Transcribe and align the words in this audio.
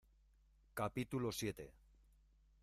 capítulo 0.79 1.31
siete. 1.39 1.65